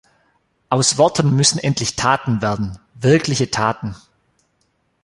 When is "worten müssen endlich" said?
0.97-1.95